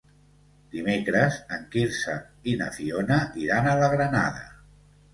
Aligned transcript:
Dimecres 0.75 1.37
en 1.59 1.69
Quirze 1.77 2.17
i 2.53 2.57
na 2.65 2.73
Fiona 2.81 3.23
iran 3.47 3.71
a 3.77 3.81
la 3.85 3.95
Granada. 3.97 4.47